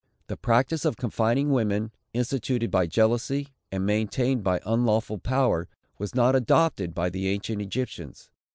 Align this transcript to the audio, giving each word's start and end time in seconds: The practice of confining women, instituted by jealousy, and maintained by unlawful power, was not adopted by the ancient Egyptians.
The 0.25 0.35
practice 0.35 0.83
of 0.83 0.97
confining 0.97 1.51
women, 1.51 1.91
instituted 2.11 2.71
by 2.71 2.87
jealousy, 2.87 3.49
and 3.71 3.85
maintained 3.85 4.43
by 4.43 4.59
unlawful 4.65 5.19
power, 5.19 5.67
was 5.99 6.15
not 6.15 6.35
adopted 6.35 6.95
by 6.95 7.11
the 7.11 7.27
ancient 7.29 7.61
Egyptians. 7.61 8.31